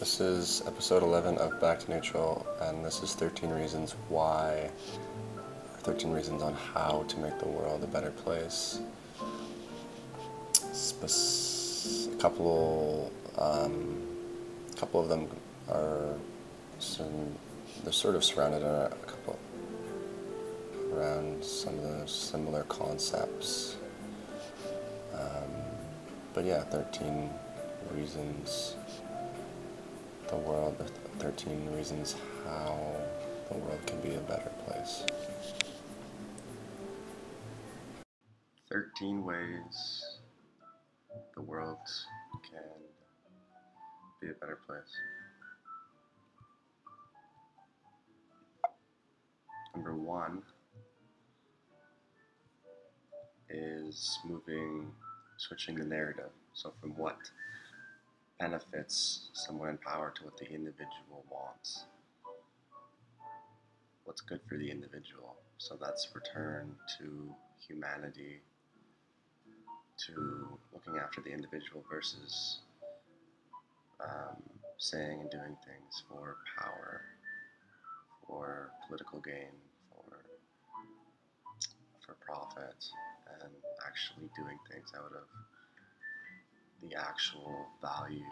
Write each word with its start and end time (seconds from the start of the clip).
This 0.00 0.18
is 0.18 0.62
episode 0.66 1.02
11 1.02 1.36
of 1.36 1.60
Back 1.60 1.80
to 1.80 1.90
Neutral, 1.90 2.46
and 2.62 2.82
this 2.82 3.02
is 3.02 3.12
13 3.12 3.50
reasons 3.50 3.94
why, 4.08 4.70
13 5.80 6.10
reasons 6.10 6.42
on 6.42 6.54
how 6.54 7.04
to 7.06 7.18
make 7.18 7.38
the 7.38 7.46
world 7.46 7.84
a 7.84 7.86
better 7.86 8.10
place. 8.10 8.80
A 11.02 12.16
couple, 12.16 13.12
um, 13.36 14.00
a 14.72 14.76
couple 14.78 15.02
of 15.02 15.10
them 15.10 15.28
are 15.68 16.14
some, 16.78 17.36
they're 17.84 17.92
sort 17.92 18.14
of 18.14 18.24
surrounded 18.24 18.62
in 18.62 18.68
a 18.68 18.88
couple 19.06 19.38
around 20.94 21.44
some 21.44 21.78
of 21.78 21.82
the 21.82 22.08
similar 22.08 22.62
concepts. 22.70 23.76
Um, 25.12 25.50
but 26.32 26.46
yeah, 26.46 26.62
13 26.62 27.28
reasons 27.94 28.76
the 30.30 30.36
world, 30.36 30.78
the 30.78 30.84
13 31.18 31.74
reasons 31.76 32.14
how 32.44 32.78
the 33.50 33.58
world 33.58 33.80
can 33.84 34.00
be 34.00 34.14
a 34.14 34.20
better 34.20 34.50
place. 34.64 35.04
13 38.70 39.24
ways 39.24 40.04
the 41.34 41.42
world 41.42 41.78
can 42.48 42.60
be 44.20 44.28
a 44.28 44.34
better 44.34 44.60
place. 44.66 44.84
Number 49.74 49.96
one 49.96 50.42
is 53.48 54.18
moving, 54.24 54.92
switching 55.38 55.74
the 55.74 55.84
narrative. 55.84 56.30
So, 56.54 56.72
from 56.80 56.90
what 56.90 57.18
benefits 58.40 59.28
someone 59.34 59.68
in 59.68 59.78
power 59.78 60.12
to 60.16 60.24
what 60.24 60.36
the 60.38 60.46
individual 60.46 61.24
wants. 61.30 61.84
What's 64.04 64.22
good 64.22 64.40
for 64.48 64.56
the 64.56 64.70
individual. 64.70 65.36
So 65.58 65.76
that's 65.80 66.08
return 66.14 66.74
to 66.98 67.34
humanity, 67.68 68.40
to 70.06 70.58
looking 70.72 70.96
after 70.98 71.20
the 71.20 71.30
individual 71.30 71.84
versus 71.90 72.60
um, 74.02 74.42
saying 74.78 75.20
and 75.20 75.30
doing 75.30 75.56
things 75.66 76.02
for 76.08 76.38
power, 76.58 77.02
for 78.26 78.70
political 78.88 79.20
gain, 79.20 79.52
for 79.90 80.16
for 82.06 82.16
profit, 82.24 82.82
and 83.42 83.52
actually 83.86 84.30
doing 84.34 84.58
things 84.72 84.88
out 84.96 85.12
of 85.12 85.28
the 86.82 86.96
actual 86.96 87.66
value 87.82 88.24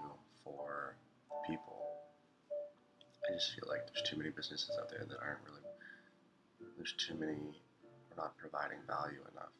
for 0.44 0.96
people. 1.46 1.77
I 3.28 3.34
just 3.34 3.54
feel 3.54 3.68
like 3.68 3.86
there's 3.86 4.08
too 4.08 4.16
many 4.16 4.30
businesses 4.30 4.70
out 4.80 4.88
there 4.88 5.04
that 5.08 5.18
aren't 5.20 5.41
really, 5.44 5.60
there's 6.76 6.94
too 6.96 7.14
many, 7.14 7.34
we're 7.34 8.22
not 8.22 8.36
providing 8.38 8.78
value 8.86 9.20
enough. 9.32 9.52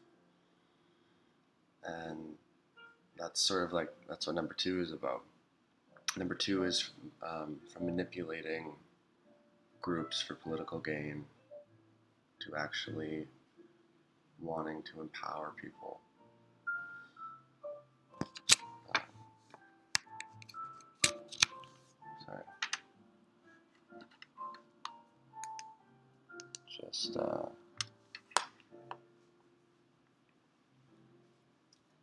And 1.85 2.35
that's 3.19 3.41
sort 3.41 3.65
of 3.65 3.73
like, 3.73 3.93
that's 4.09 4.27
what 4.27 4.37
number 4.37 4.55
two 4.55 4.81
is 4.81 4.93
about. 4.93 5.23
Number 6.17 6.35
two 6.35 6.65
is 6.65 6.91
um, 7.23 7.57
from 7.73 7.87
manipulating 7.87 8.73
groups 9.83 10.23
for 10.23 10.35
political 10.35 10.79
gain 10.79 11.25
to 12.41 12.57
actually 12.57 13.27
wanting 14.41 14.83
to 14.83 15.01
empower 15.01 15.53
people 15.61 16.01
just 26.91 27.17
uh, 27.19 27.47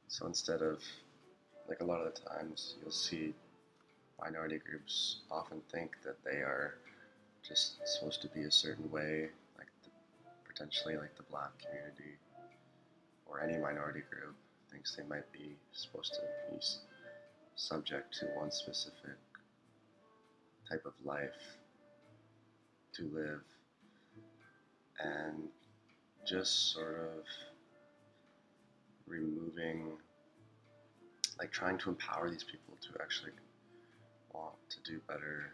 so 0.08 0.28
instead 0.28 0.62
of 0.62 0.80
like 1.68 1.80
a 1.82 1.84
lot 1.84 2.02
of 2.02 2.14
the 2.14 2.20
times 2.22 2.76
you'll 2.82 2.92
see 2.92 3.34
minority 4.22 4.60
groups 4.60 5.18
often 5.32 5.62
think 5.72 5.92
that 6.04 6.24
they 6.24 6.38
are 6.38 6.76
just 7.48 7.76
supposed 7.88 8.22
to 8.22 8.28
be 8.28 8.44
a 8.44 8.52
certain 8.52 8.90
way 8.92 9.30
like 9.58 9.68
the, 9.84 9.90
potentially 10.48 10.96
like 10.98 11.16
the 11.18 11.24
black 11.32 11.52
community 11.58 12.16
or 13.26 13.42
any 13.42 13.58
minority 13.58 14.02
group 14.12 14.36
thinks 14.72 14.96
they 14.96 15.04
might 15.10 15.32
be 15.34 15.56
supposed 15.74 16.14
to 16.14 16.20
be 16.52 16.60
subject 17.56 18.14
to 18.14 18.26
one 18.38 18.52
specific 18.52 19.18
type 20.70 20.86
of 20.86 20.94
life 21.04 21.58
to 22.94 23.10
live 23.14 23.42
and 25.00 25.50
just 26.26 26.74
sort 26.74 26.96
of 27.18 27.24
removing, 29.08 29.92
like 31.40 31.52
trying 31.52 31.78
to 31.80 31.90
empower 31.90 32.30
these 32.30 32.44
people 32.44 32.76
to 32.82 33.02
actually 33.02 33.32
want 34.34 34.56
to 34.70 34.92
do 34.92 35.00
better 35.08 35.52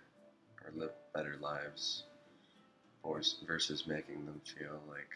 or 0.63 0.71
live 0.75 0.91
better 1.13 1.37
lives, 1.41 2.03
versus 3.45 3.87
making 3.87 4.25
them 4.25 4.39
feel 4.45 4.79
like 4.87 5.09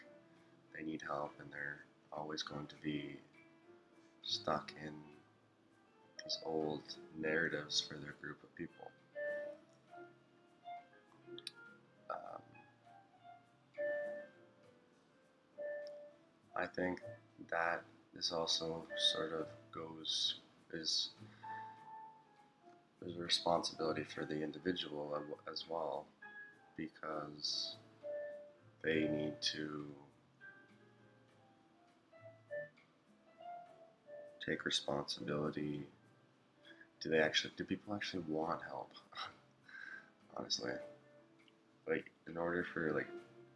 they 0.76 0.84
need 0.84 1.00
help 1.06 1.32
and 1.40 1.50
they're 1.52 1.84
always 2.12 2.42
going 2.42 2.66
to 2.66 2.74
be 2.82 3.16
stuck 4.22 4.72
in 4.84 4.92
these 6.22 6.38
old 6.44 6.82
narratives 7.18 7.80
for 7.80 7.94
their 7.94 8.14
group 8.20 8.42
of 8.42 8.54
people. 8.56 8.90
I 16.58 16.66
think 16.66 17.00
that 17.50 17.82
this 18.14 18.32
also 18.32 18.84
sort 19.12 19.32
of 19.32 19.46
goes 19.74 20.36
is 20.72 21.10
is 23.06 23.16
a 23.18 23.22
responsibility 23.22 24.04
for 24.04 24.24
the 24.24 24.42
individual 24.42 25.14
as 25.52 25.64
well 25.68 26.06
because 26.76 27.76
they 28.82 29.06
need 29.08 29.34
to 29.40 29.86
take 34.44 34.64
responsibility. 34.64 35.82
Do 37.02 37.10
they 37.10 37.18
actually 37.18 37.52
do 37.56 37.64
people 37.64 37.94
actually 37.94 38.22
want 38.28 38.62
help? 38.62 38.90
Honestly. 40.36 40.72
Like 41.86 42.10
in 42.26 42.36
order 42.36 42.64
for 42.72 42.92
like 42.92 43.08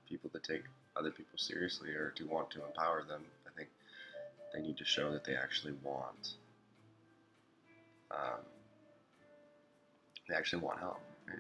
people 0.08 0.30
to 0.30 0.38
take 0.38 0.64
other 0.96 1.10
people 1.10 1.38
seriously 1.38 1.90
or 1.90 2.10
to 2.16 2.26
want 2.26 2.50
to 2.50 2.64
empower 2.64 3.04
them, 3.04 3.22
I 3.46 3.50
think 3.56 3.68
they 4.52 4.60
need 4.60 4.76
to 4.78 4.84
show 4.84 5.12
that 5.12 5.24
they 5.24 5.34
actually 5.34 5.74
want. 5.82 6.34
Um, 8.10 8.40
they 10.28 10.34
actually 10.34 10.62
want 10.62 10.80
help. 10.80 11.00
Right? 11.28 11.38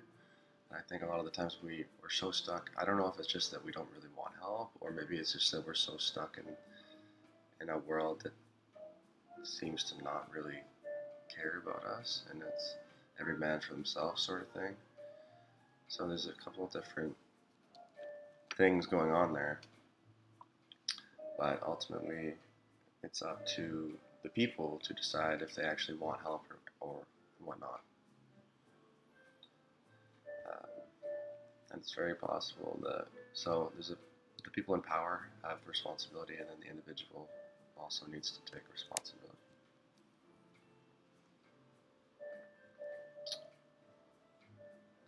And 0.70 0.78
I 0.78 0.82
think 0.88 1.02
a 1.02 1.06
lot 1.06 1.18
of 1.18 1.24
the 1.24 1.30
times 1.30 1.58
we 1.62 1.84
we're 2.02 2.10
so 2.10 2.30
stuck. 2.30 2.70
I 2.78 2.84
don't 2.84 2.96
know 2.96 3.08
if 3.08 3.18
it's 3.18 3.32
just 3.32 3.50
that 3.52 3.64
we 3.64 3.72
don't 3.72 3.88
really 3.94 4.12
want 4.16 4.32
help, 4.40 4.70
or 4.80 4.90
maybe 4.90 5.16
it's 5.16 5.32
just 5.32 5.50
that 5.52 5.66
we're 5.66 5.74
so 5.74 5.96
stuck 5.96 6.38
in 6.38 6.44
in 7.60 7.68
a 7.68 7.78
world 7.78 8.22
that 8.22 8.32
seems 9.46 9.84
to 9.84 10.02
not 10.02 10.28
really 10.32 10.58
care 11.34 11.62
about 11.62 11.84
us, 11.84 12.22
and 12.30 12.42
it's 12.42 12.74
every 13.20 13.36
man 13.36 13.60
for 13.60 13.74
themselves 13.74 14.22
sort 14.22 14.42
of 14.42 14.48
thing. 14.60 14.74
So 15.88 16.06
there's 16.06 16.26
a 16.26 16.44
couple 16.44 16.64
of 16.64 16.72
different 16.72 17.16
things 18.60 18.84
going 18.84 19.10
on 19.10 19.32
there. 19.32 19.58
But 21.38 21.62
ultimately, 21.66 22.34
it's 23.02 23.22
up 23.22 23.46
to 23.56 23.92
the 24.22 24.28
people 24.28 24.78
to 24.84 24.92
decide 24.92 25.40
if 25.40 25.54
they 25.54 25.62
actually 25.62 25.96
want 25.96 26.20
help 26.20 26.44
or, 26.50 26.86
or 26.86 26.96
whatnot. 27.42 27.80
Uh, 30.46 30.66
and 31.70 31.80
it's 31.80 31.94
very 31.94 32.14
possible 32.14 32.78
that 32.82 33.06
so 33.32 33.70
there's 33.72 33.90
a 33.90 33.96
the 34.44 34.50
people 34.50 34.74
in 34.74 34.82
power 34.82 35.20
have 35.42 35.58
responsibility, 35.66 36.34
and 36.38 36.46
then 36.48 36.56
the 36.62 36.68
individual 36.70 37.28
also 37.78 38.06
needs 38.12 38.30
to 38.30 38.52
take 38.52 38.62
responsibility. 38.72 39.36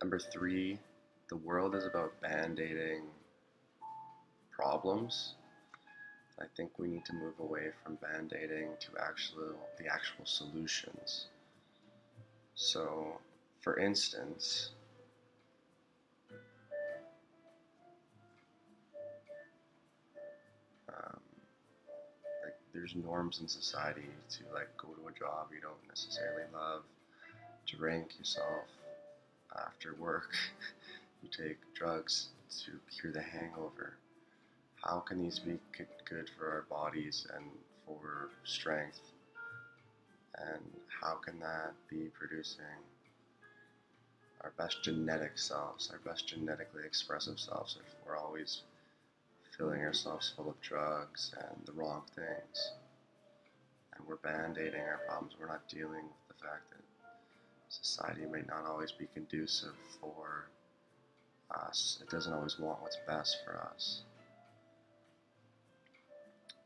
Number 0.01 0.19
three, 0.19 0.79
the 1.29 1.37
world 1.37 1.75
is 1.75 1.85
about 1.85 2.19
band 2.21 2.59
aiding 2.59 3.03
problems. 4.63 5.33
I 6.39 6.45
think 6.55 6.79
we 6.79 6.87
need 6.87 7.05
to 7.05 7.13
move 7.13 7.37
away 7.39 7.67
from 7.83 7.95
band-aiding 7.95 8.69
to 8.79 8.89
actual 8.99 9.55
the 9.77 9.87
actual 9.87 10.25
solutions. 10.25 11.27
So, 12.55 13.19
for 13.61 13.77
instance, 13.77 14.71
um, 20.89 21.19
like 22.43 22.55
there's 22.73 22.95
norms 22.95 23.39
in 23.41 23.47
society 23.47 24.09
to 24.31 24.43
like 24.53 24.69
go 24.77 24.87
to 24.89 25.07
a 25.07 25.19
job 25.19 25.47
you 25.53 25.61
don't 25.61 25.87
necessarily 25.87 26.43
love, 26.53 26.83
to 27.67 27.77
rank 27.77 28.17
yourself 28.17 28.67
after 29.67 29.95
work 29.99 30.31
you 31.21 31.29
take 31.29 31.57
drugs 31.73 32.27
to 32.65 32.71
cure 32.95 33.11
the 33.11 33.21
hangover. 33.21 33.97
How 34.83 34.99
can 34.99 35.21
these 35.21 35.39
be 35.39 35.57
good 36.03 36.29
for 36.37 36.51
our 36.51 36.65
bodies 36.69 37.25
and 37.33 37.45
for 37.85 38.29
strength? 38.43 38.99
And 40.37 40.61
how 41.01 41.15
can 41.15 41.39
that 41.39 41.73
be 41.89 42.09
producing 42.13 42.65
our 44.41 44.51
best 44.57 44.83
genetic 44.83 45.37
selves, 45.39 45.89
our 45.89 45.99
best 45.99 46.27
genetically 46.27 46.83
expressive 46.85 47.39
selves, 47.39 47.77
if 47.79 47.95
we're 48.05 48.17
always 48.17 48.63
filling 49.57 49.81
ourselves 49.81 50.33
full 50.35 50.49
of 50.49 50.59
drugs 50.59 51.33
and 51.37 51.65
the 51.65 51.71
wrong 51.71 52.01
things? 52.13 52.73
And 53.95 54.05
we're 54.05 54.17
band 54.17 54.57
aiding 54.57 54.81
our 54.81 54.99
problems, 55.07 55.35
we're 55.39 55.47
not 55.47 55.69
dealing 55.69 56.03
with 56.03 56.27
the 56.27 56.43
fact 56.43 56.71
that 56.71 56.83
society 57.69 58.25
may 58.29 58.41
not 58.49 58.65
always 58.65 58.91
be 58.91 59.07
conducive 59.13 59.75
for 60.01 60.49
us. 61.55 61.99
It 62.01 62.09
doesn't 62.09 62.33
always 62.33 62.59
want 62.59 62.81
what's 62.81 62.97
best 63.07 63.37
for 63.45 63.57
us. 63.73 64.01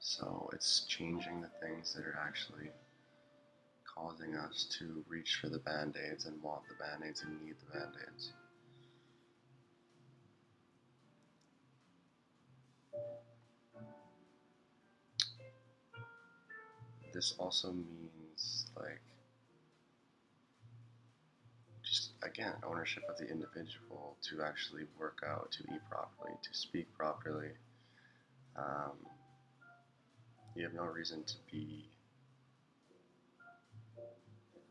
So 0.10 0.50
it's 0.54 0.86
changing 0.88 1.42
the 1.42 1.50
things 1.62 1.94
that 1.94 2.06
are 2.06 2.18
actually 2.26 2.70
causing 3.84 4.36
us 4.36 4.66
to 4.80 5.04
reach 5.10 5.38
for 5.42 5.50
the 5.50 5.60
band 5.60 5.98
aids 6.02 6.26
and 6.28 6.42
want 6.42 6.62
the 6.70 6.76
band 6.76 7.04
aids 7.06 7.24
and 7.24 7.42
need 7.46 7.56
the 7.60 7.78
band 7.78 7.92
aids. 8.08 8.32
This 17.14 17.36
also 17.38 17.74
means 17.74 18.68
like 18.78 19.02
just 21.84 22.12
again, 22.24 22.54
ownership 22.66 23.04
of 23.10 23.18
the 23.18 23.30
individual 23.30 24.16
to 24.30 24.42
actually 24.42 24.84
work 24.98 25.22
out, 25.28 25.52
to 25.52 25.64
eat 25.64 25.82
properly, 25.90 26.38
to 26.44 26.58
speak 26.58 26.88
properly. 26.98 27.50
Um, 28.56 28.94
you 30.58 30.64
have 30.64 30.74
no 30.74 30.86
reason 30.86 31.24
to 31.24 31.36
be. 31.52 31.86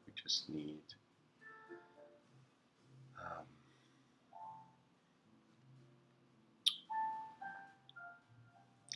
We 0.05 0.13
just 0.21 0.51
need. 0.51 0.83
Um, 3.21 3.45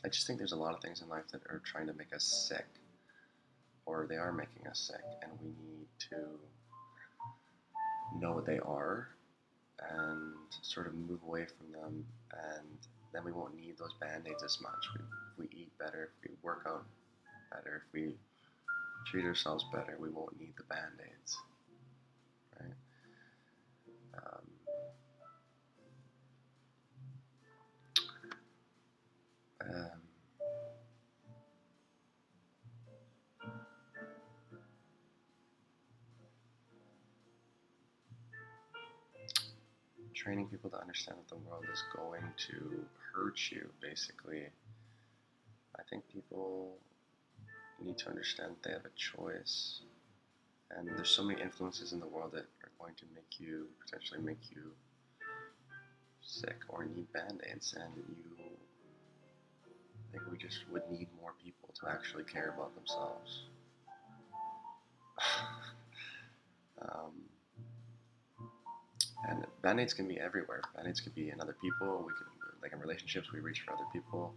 I 0.04 0.08
just 0.08 0.26
think 0.26 0.40
there's 0.40 0.50
a 0.50 0.56
lot 0.56 0.74
of 0.74 0.80
things 0.80 1.00
in 1.00 1.08
life 1.08 1.28
that 1.30 1.42
are 1.48 1.62
trying 1.64 1.86
to 1.86 1.92
make 1.92 2.12
us 2.12 2.24
sick, 2.48 2.66
or 3.86 4.06
they 4.08 4.16
are 4.16 4.32
making 4.32 4.66
us 4.66 4.80
sick, 4.80 5.04
and 5.22 5.30
we 5.40 5.48
need 5.48 5.86
to 6.10 6.16
know 8.18 8.32
what 8.32 8.46
they 8.46 8.58
are 8.58 9.10
and 9.92 10.34
sort 10.62 10.88
of 10.88 10.94
move 10.94 11.20
away 11.24 11.46
from 11.46 11.70
them 11.72 12.04
and 12.32 12.78
then 13.12 13.24
we 13.24 13.32
won't 13.32 13.54
need 13.56 13.76
those 13.78 13.94
band-aids 14.00 14.42
as 14.42 14.58
much. 14.60 14.86
We, 14.94 15.00
if 15.02 15.38
we 15.38 15.58
eat 15.58 15.72
better 15.78 16.10
if 16.22 16.30
we 16.30 16.36
work 16.42 16.64
out 16.66 16.84
better 17.50 17.82
if 17.86 17.92
we 17.92 18.14
treat 19.06 19.24
ourselves 19.24 19.64
better 19.72 19.96
we 20.00 20.10
won't 20.10 20.38
need 20.38 20.54
the 20.56 20.64
band-aids 20.64 21.36
right? 22.60 22.74
Um, 24.14 24.46
um, 29.74 30.00
training 40.14 40.48
people 40.48 40.70
to 40.70 40.78
understand 40.80 41.18
that 41.18 41.28
the 41.28 41.36
world 41.48 41.64
is 41.72 41.82
going 41.96 42.22
to 42.48 42.84
hurt 43.20 43.50
you, 43.50 43.68
basically. 43.80 44.46
I 45.78 45.82
think 45.88 46.08
people 46.08 46.78
need 47.82 47.98
to 47.98 48.08
understand 48.08 48.56
they 48.64 48.72
have 48.72 48.84
a 48.84 48.96
choice. 48.96 49.80
And 50.70 50.88
there's 50.88 51.10
so 51.10 51.24
many 51.24 51.40
influences 51.42 51.92
in 51.92 52.00
the 52.00 52.06
world 52.06 52.32
that 52.32 52.46
are 52.62 52.72
going 52.78 52.94
to 52.96 53.04
make 53.14 53.38
you, 53.38 53.66
potentially 53.84 54.20
make 54.20 54.50
you 54.50 54.72
sick 56.22 56.56
or 56.68 56.84
need 56.84 57.12
band 57.12 57.42
aids. 57.50 57.74
And 57.78 57.92
you, 57.96 58.04
I 60.08 60.12
think 60.12 60.30
we 60.30 60.38
just 60.38 60.58
would 60.70 60.88
need 60.90 61.08
more 61.20 61.32
people 61.42 61.74
to 61.80 61.90
actually 61.90 62.24
care 62.24 62.54
about 62.56 62.74
themselves. 62.74 63.42
um, 66.82 67.12
and 69.28 69.44
band-aids 69.62 69.92
can 69.92 70.08
be 70.08 70.18
everywhere. 70.18 70.62
Band-aids 70.74 71.00
can 71.00 71.12
be 71.12 71.30
in 71.30 71.40
other 71.40 71.56
people. 71.60 72.04
We 72.06 72.12
can, 72.14 72.26
like 72.62 72.72
in 72.72 72.78
relationships, 72.78 73.32
we 73.32 73.40
reach 73.40 73.60
for 73.60 73.74
other 73.74 73.86
people 73.92 74.34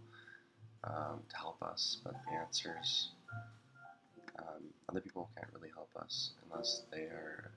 um, 0.84 1.20
to 1.28 1.36
help 1.36 1.62
us. 1.62 1.98
But 2.04 2.14
the 2.26 2.36
answer 2.36 2.78
is, 2.80 3.10
um, 4.38 4.62
other 4.88 5.00
people 5.00 5.30
can't 5.36 5.48
really 5.54 5.70
help 5.74 5.90
us 5.96 6.32
unless 6.44 6.82
they 6.92 7.02
are 7.02 7.50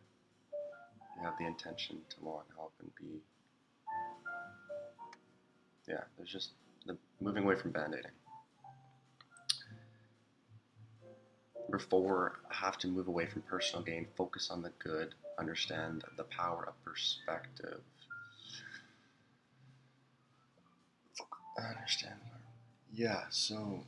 have 1.24 1.34
the 1.40 1.46
intention 1.46 1.98
to 2.10 2.16
want 2.22 2.46
help 2.56 2.74
and 2.80 2.92
be. 2.96 3.22
Yeah, 5.88 6.04
there's 6.18 6.31
just 6.31 6.52
the 6.86 6.98
moving 7.20 7.44
away 7.44 7.56
from 7.56 7.72
band-aiding. 7.72 8.12
Number 11.63 11.80
four, 11.80 12.40
have 12.50 12.78
to 12.80 12.88
move 12.88 13.08
away 13.08 13.25
from 13.25 13.42
personal 13.42 13.84
gain, 13.84 14.08
focus 14.16 14.50
on 14.52 14.62
the 14.62 14.72
good, 14.80 15.16
understand 15.38 16.04
the 16.16 16.24
power 16.24 16.66
of 16.68 16.81
perspective. 16.84 17.81
I 21.57 21.63
understand. 21.63 22.19
Yeah, 22.94 23.24
so 23.30 23.83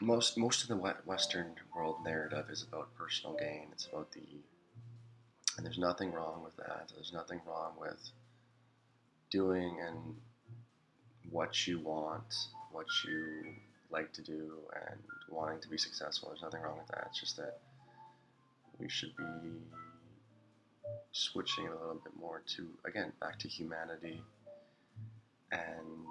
most 0.00 0.36
most 0.38 0.62
of 0.62 0.68
the 0.68 0.76
Western 1.04 1.54
world 1.74 1.98
narrative 2.04 2.46
is 2.50 2.62
about 2.62 2.94
personal 2.94 3.36
gain. 3.36 3.68
It's 3.72 3.86
about 3.86 4.12
the, 4.12 4.22
and 5.56 5.66
there's 5.66 5.78
nothing 5.78 6.12
wrong 6.12 6.42
with 6.42 6.56
that. 6.56 6.90
There's 6.94 7.12
nothing 7.12 7.40
wrong 7.46 7.72
with 7.78 8.10
doing 9.30 9.78
and 9.86 10.16
what 11.30 11.66
you 11.66 11.80
want, 11.80 12.34
what 12.72 12.86
you 13.06 13.44
like 13.90 14.12
to 14.14 14.22
do, 14.22 14.58
and 14.88 15.00
wanting 15.28 15.60
to 15.60 15.68
be 15.68 15.78
successful. 15.78 16.28
There's 16.28 16.42
nothing 16.42 16.62
wrong 16.62 16.78
with 16.78 16.88
that. 16.88 17.08
It's 17.10 17.20
just 17.20 17.36
that 17.36 17.58
we 18.78 18.88
should 18.88 19.16
be 19.16 19.24
switching 21.12 21.66
a 21.66 21.72
little 21.72 22.00
bit 22.02 22.12
more 22.18 22.42
to, 22.56 22.66
again, 22.84 23.12
back 23.20 23.38
to 23.40 23.48
humanity 23.48 24.22
and 25.52 26.06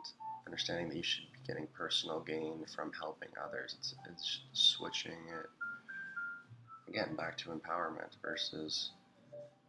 understanding 0.45 0.89
that 0.89 0.97
you 0.97 1.03
should 1.03 1.31
be 1.31 1.39
getting 1.47 1.67
personal 1.67 2.19
gain 2.19 2.65
from 2.75 2.91
helping 2.99 3.29
others. 3.43 3.75
It's, 3.77 3.95
it's 4.11 4.41
switching 4.53 5.11
it, 5.11 5.45
again, 6.87 7.15
back 7.15 7.37
to 7.39 7.49
empowerment 7.49 8.17
versus 8.21 8.91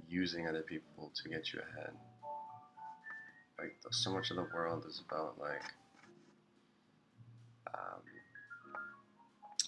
using 0.09 0.49
other 0.49 0.62
people 0.62 1.12
to 1.23 1.29
get 1.29 1.53
you 1.53 1.61
ahead. 1.61 1.93
Like, 3.59 3.77
so 3.91 4.12
much 4.12 4.31
of 4.31 4.37
the 4.37 4.47
world 4.55 4.87
is 4.89 5.03
about, 5.07 5.39
like, 5.39 5.62
um, 7.75 8.00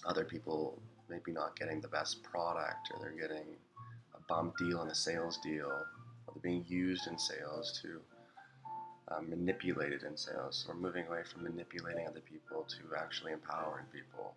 other 0.05 0.25
people 0.25 0.81
maybe 1.09 1.31
not 1.31 1.55
getting 1.57 1.79
the 1.79 1.87
best 1.87 2.23
product 2.23 2.89
or 2.91 2.99
they're 2.99 3.11
getting 3.27 3.45
a 4.15 4.19
bump 4.27 4.57
deal 4.57 4.81
and 4.81 4.91
a 4.91 4.95
sales 4.95 5.37
deal, 5.43 5.67
or 5.67 5.87
they're 6.33 6.41
being 6.41 6.65
used 6.67 7.07
in 7.07 7.17
sales 7.17 7.79
to 7.81 8.01
uh, 9.09 9.21
manipulated 9.21 10.03
in 10.03 10.17
sales. 10.17 10.65
We're 10.67 10.75
moving 10.75 11.05
away 11.07 11.23
from 11.23 11.43
manipulating 11.43 12.07
other 12.07 12.21
people 12.21 12.65
to 12.69 12.95
actually 12.97 13.33
empowering 13.33 13.85
people. 13.91 14.35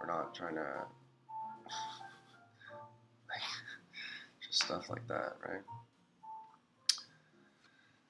We're 0.00 0.06
not 0.06 0.34
trying 0.34 0.54
to 0.54 0.84
just 4.46 4.64
stuff 4.64 4.88
like 4.88 5.06
that, 5.08 5.36
right? 5.46 5.62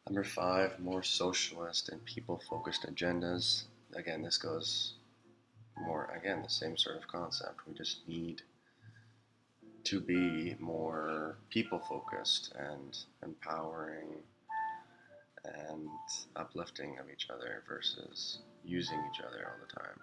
Number 0.09 0.25
five, 0.25 0.79
more 0.81 1.03
socialist 1.03 1.89
and 1.89 2.05
people 2.05 2.43
focused 2.49 2.83
agendas. 2.83 3.65
Again, 3.95 4.23
this 4.23 4.39
goes 4.39 4.95
more, 5.79 6.13
again, 6.17 6.43
the 6.43 6.51
same 6.51 6.77
sort 6.77 6.97
of 6.97 7.07
concept. 7.07 7.61
We 7.67 7.75
just 7.75 8.07
need 8.09 8.43
to 9.85 10.01
be 10.01 10.57
more 10.59 11.37
people 11.49 11.79
focused 11.79 12.53
and 12.59 12.99
empowering 13.23 14.23
and 15.45 15.89
uplifting 16.37 16.99
of 16.99 17.07
each 17.11 17.29
other 17.31 17.63
versus 17.69 18.41
using 18.65 18.99
each 19.13 19.21
other 19.21 19.47
all 19.47 19.67
the 19.67 19.81
time. 19.81 19.99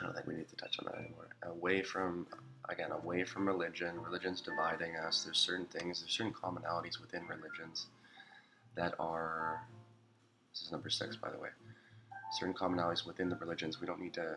I 0.00 0.06
don't 0.06 0.14
think 0.14 0.26
we 0.26 0.34
need 0.34 0.48
to 0.48 0.56
touch 0.56 0.78
on 0.80 0.86
that 0.86 0.98
anymore. 0.98 1.28
Away 1.44 1.82
from, 1.82 2.26
again, 2.68 2.90
away 2.90 3.22
from 3.22 3.46
religion. 3.46 4.02
Religion's 4.02 4.40
dividing 4.40 4.96
us. 4.96 5.22
There's 5.22 5.38
certain 5.38 5.66
things, 5.66 6.00
there's 6.00 6.12
certain 6.12 6.32
commonalities 6.32 7.00
within 7.00 7.22
religions 7.28 7.86
that 8.74 8.94
are 8.98 9.62
this 10.52 10.62
is 10.62 10.72
number 10.72 10.90
six, 10.90 11.16
by 11.16 11.30
the 11.30 11.38
way. 11.38 11.48
Certain 12.32 12.54
commonalities 12.54 13.06
within 13.06 13.30
the 13.30 13.36
religions. 13.36 13.80
We 13.80 13.86
don't 13.86 14.00
need 14.00 14.14
to 14.14 14.36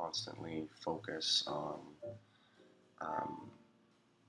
constantly 0.00 0.68
focus 0.84 1.44
on 1.46 1.78
um, 3.00 3.50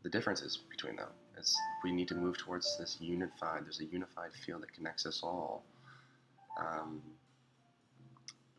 the 0.04 0.10
differences 0.10 0.58
between 0.70 0.96
them. 0.96 1.10
It's 1.38 1.56
we 1.84 1.92
need 1.92 2.08
to 2.10 2.16
move 2.16 2.38
towards 2.38 2.78
this 2.78 2.98
unified. 3.00 3.66
There's 3.66 3.80
a 3.80 3.86
unified 3.86 4.32
field 4.46 4.62
that 4.62 4.74
connects 4.74 5.06
us 5.06 5.22
all. 5.24 5.64
Um, 6.60 7.02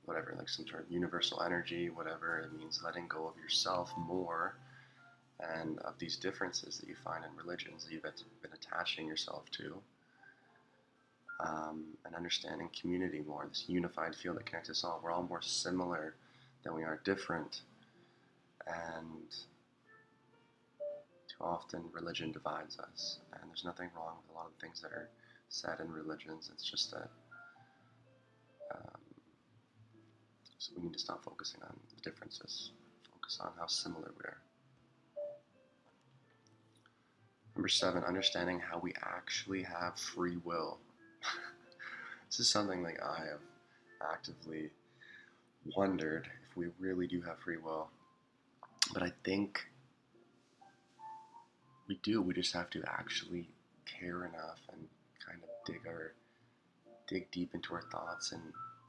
whatever, 0.04 0.34
like 0.36 0.48
some 0.48 0.66
sort 0.66 0.84
of 0.84 0.90
universal 0.90 1.42
energy, 1.42 1.90
whatever 1.90 2.40
it 2.40 2.58
means, 2.58 2.80
letting 2.84 3.06
go 3.08 3.26
of 3.26 3.36
yourself 3.40 3.92
more 3.96 4.56
and 5.40 5.78
of 5.80 5.94
these 5.98 6.16
differences 6.16 6.78
that 6.78 6.88
you 6.88 6.94
find 7.04 7.24
in 7.24 7.30
religions 7.36 7.84
that 7.84 7.92
you've 7.92 8.02
been 8.02 8.52
attaching 8.52 9.06
yourself 9.06 9.44
to. 9.52 9.74
Um, 11.40 11.84
and 12.04 12.14
understanding 12.14 12.68
community 12.80 13.20
more, 13.26 13.46
this 13.48 13.64
unified 13.66 14.14
field 14.14 14.36
that 14.36 14.46
connects 14.46 14.70
us 14.70 14.84
all. 14.84 15.00
We're 15.02 15.10
all 15.10 15.24
more 15.24 15.42
similar 15.42 16.14
than 16.62 16.74
we 16.74 16.82
are 16.82 17.00
different. 17.04 17.62
And 18.66 19.30
too 21.28 21.42
often 21.42 21.84
religion 21.92 22.32
divides 22.32 22.78
us. 22.78 23.18
And 23.32 23.42
there's 23.48 23.64
nothing 23.64 23.90
wrong 23.96 24.16
with 24.20 24.34
a 24.34 24.38
lot 24.38 24.46
of 24.46 24.60
things 24.60 24.80
that 24.82 24.92
are 24.92 25.08
said 25.48 25.80
in 25.80 25.90
religions. 25.90 26.50
It's 26.52 26.68
just 26.68 26.90
that 26.92 27.08
um, 28.74 29.00
so 30.58 30.72
we 30.76 30.82
need 30.84 30.92
to 30.92 30.98
stop 30.98 31.24
focusing 31.24 31.60
on 31.64 31.74
the 31.94 32.00
differences, 32.08 32.70
focus 33.12 33.38
on 33.40 33.50
how 33.58 33.66
similar 33.66 34.12
we 34.16 34.24
are. 34.24 34.38
Number 37.56 37.68
seven, 37.68 38.04
understanding 38.04 38.60
how 38.60 38.78
we 38.78 38.94
actually 39.02 39.64
have 39.64 39.98
free 39.98 40.38
will. 40.44 40.78
this 42.30 42.38
is 42.38 42.48
something 42.48 42.82
like 42.82 43.02
I 43.02 43.18
have 43.26 43.40
actively 44.12 44.70
wondered 45.76 46.28
we 46.56 46.66
really 46.78 47.06
do 47.06 47.20
have 47.22 47.38
free 47.40 47.56
will. 47.56 47.88
But 48.92 49.02
I 49.02 49.12
think 49.24 49.60
we 51.88 51.98
do. 52.02 52.22
We 52.22 52.34
just 52.34 52.52
have 52.54 52.70
to 52.70 52.82
actually 52.86 53.48
care 53.86 54.24
enough 54.24 54.60
and 54.72 54.86
kind 55.26 55.40
of 55.42 55.48
dig 55.66 55.86
our 55.86 56.12
dig 57.08 57.30
deep 57.30 57.54
into 57.54 57.74
our 57.74 57.82
thoughts 57.90 58.32
and 58.32 58.42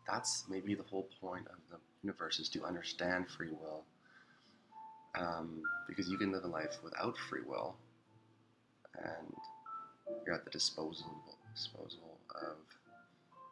that's 0.07 0.45
maybe 0.49 0.75
the 0.75 0.83
whole 0.83 1.07
point 1.19 1.45
of 1.47 1.55
the 1.71 1.77
universe 2.03 2.39
is 2.39 2.49
to 2.49 2.63
understand 2.63 3.25
free 3.29 3.49
will 3.49 3.83
um, 5.15 5.61
because 5.87 6.09
you 6.09 6.17
can 6.17 6.31
live 6.31 6.43
a 6.43 6.47
life 6.47 6.77
without 6.83 7.15
free 7.29 7.41
will 7.45 7.75
and 8.97 9.33
you're 10.25 10.35
at 10.35 10.43
the 10.45 10.51
disposal 10.51 11.05
disposal 11.53 12.17
of 12.35 12.57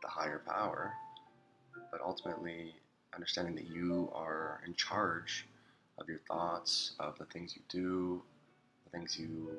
the 0.02 0.08
higher 0.08 0.42
power 0.48 0.92
but 1.92 2.02
ultimately 2.02 2.74
understanding 3.14 3.56
that 3.56 3.68
you 3.68 4.12
are 4.14 4.62
in 4.66 4.74
charge 4.74 5.48
of 5.98 6.08
your 6.08 6.20
thoughts 6.28 6.94
of 7.00 7.18
the 7.18 7.26
things 7.26 7.56
you 7.56 7.62
do 7.70 8.22
the 8.86 8.98
things 8.98 9.18
you 9.20 9.50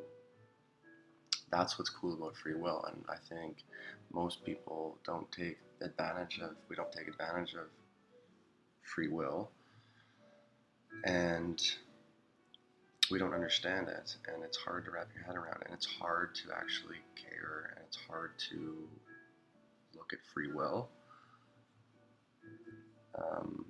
that's 1.53 1.79
what's 1.79 1.91
cool 1.91 2.15
about 2.15 2.35
free 2.35 2.55
will. 2.55 2.85
And 2.89 3.05
i 3.09 3.17
think 3.29 3.59
most 4.13 4.45
people 4.45 4.99
don't 5.05 5.31
take 5.31 5.59
advantage 5.81 6.41
of 6.43 6.51
we 6.69 6.75
don't 6.75 6.91
take 6.91 7.07
advantage 7.07 7.55
of 7.55 7.67
free 8.83 9.09
will. 9.09 9.51
And 11.05 11.61
we 13.11 13.19
don't 13.19 13.35
understand 13.35 13.89
it. 13.89 14.17
And 14.33 14.43
it's 14.43 14.57
hard 14.57 14.85
to 14.87 14.91
wrap 14.93 15.09
your 15.15 15.25
head 15.25 15.37
around 15.37 15.63
and 15.67 15.75
it's 15.75 15.87
hard 15.87 16.35
to 16.37 16.43
actually 16.57 17.01
care. 17.17 17.75
And 17.77 17.85
it's 17.87 17.99
hard 18.09 18.31
to 18.51 18.89
look 19.95 20.13
at 20.13 20.21
free 20.33 20.53
will 20.53 20.89
um, 23.17 23.65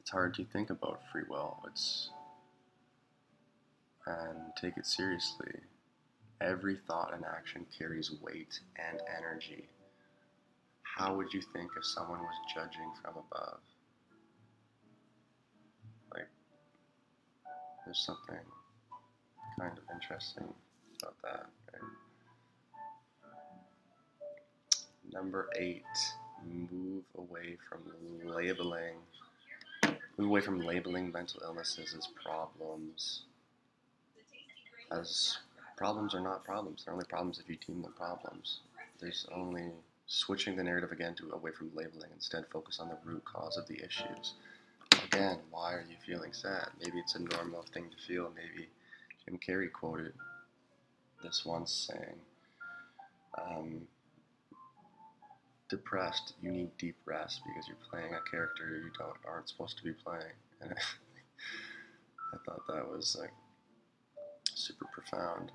it's 0.00 0.10
hard 0.10 0.34
to 0.34 0.44
think 0.44 0.70
about 0.70 1.00
free 1.10 1.22
will 1.28 1.58
it's 1.66 2.10
and 4.06 4.38
take 4.60 4.76
it 4.76 4.86
seriously 4.86 5.60
Every 6.42 6.76
thought 6.88 7.14
and 7.14 7.24
action 7.24 7.66
carries 7.78 8.10
weight 8.20 8.58
and 8.76 9.00
energy. 9.16 9.68
How 10.82 11.14
would 11.14 11.32
you 11.32 11.40
think 11.40 11.70
if 11.76 11.84
someone 11.84 12.18
was 12.18 12.34
judging 12.52 12.90
from 13.00 13.12
above? 13.12 13.60
Like, 16.12 16.26
there's 17.84 18.04
something 18.04 18.44
kind 19.56 19.78
of 19.78 19.84
interesting 19.94 20.52
about 21.00 21.14
that. 21.22 21.46
Right? 21.72 21.82
Number 25.12 25.48
eight, 25.56 25.84
move 26.44 27.04
away 27.16 27.56
from 27.68 27.80
labeling. 28.24 28.94
Move 30.18 30.28
away 30.28 30.40
from 30.40 30.60
labeling 30.60 31.10
mental 31.10 31.40
illnesses 31.44 31.94
as 31.96 32.06
problems, 32.22 33.22
as 34.90 35.38
problems 35.76 36.14
are 36.14 36.20
not 36.20 36.44
problems. 36.44 36.84
They're 36.84 36.94
only 36.94 37.06
problems 37.06 37.38
if 37.38 37.48
you 37.48 37.56
deem 37.66 37.82
them 37.82 37.94
problems. 37.96 38.60
There's 39.00 39.26
only 39.34 39.70
switching 40.06 40.56
the 40.56 40.62
narrative 40.62 40.92
again 40.92 41.14
to 41.14 41.32
away 41.32 41.52
from 41.52 41.70
labeling. 41.74 42.10
Instead, 42.14 42.44
focus 42.52 42.78
on 42.78 42.88
the 42.88 42.98
root 43.04 43.24
cause 43.24 43.56
of 43.56 43.66
the 43.66 43.82
issues. 43.82 44.34
Again, 45.04 45.38
why 45.50 45.72
are 45.72 45.84
you 45.88 45.96
feeling 46.06 46.32
sad? 46.32 46.68
Maybe 46.80 46.98
it's 46.98 47.14
a 47.14 47.22
normal 47.22 47.64
thing 47.72 47.86
to 47.90 48.06
feel. 48.06 48.30
Maybe 48.36 48.68
Jim 49.24 49.38
Carrey 49.38 49.72
quoted 49.72 50.12
this 51.22 51.44
once 51.44 51.88
saying, 51.90 52.16
um, 53.38 53.82
"Depressed, 55.72 56.34
you 56.42 56.50
need 56.50 56.68
deep 56.76 56.96
rest 57.06 57.40
because 57.46 57.66
you're 57.66 57.78
playing 57.90 58.12
a 58.12 58.30
character 58.30 58.76
you 58.76 58.90
don't 58.98 59.16
aren't 59.26 59.48
supposed 59.48 59.78
to 59.78 59.84
be 59.84 59.94
playing." 59.94 60.36
And 60.60 60.74
I 62.34 62.36
thought 62.44 62.66
that 62.68 62.86
was 62.86 63.16
like 63.18 63.32
super 64.54 64.84
profound. 64.92 65.50